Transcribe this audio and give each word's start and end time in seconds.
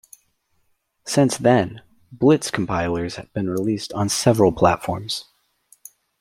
Since 1.05 1.37
then, 1.37 1.83
Blitz 2.11 2.49
compilers 2.49 3.17
have 3.17 3.31
been 3.33 3.47
released 3.51 3.93
on 3.93 4.09
several 4.09 4.51
platforms. 4.51 5.25